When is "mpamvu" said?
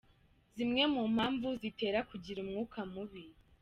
1.15-1.47